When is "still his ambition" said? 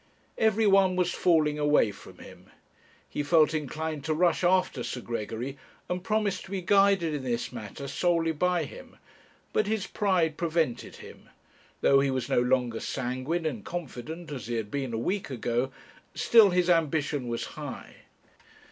16.15-17.27